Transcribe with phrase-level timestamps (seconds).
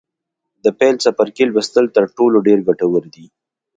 [0.63, 3.25] د پیل څپرکي لوستل تر ټولو ډېر ګټور دي.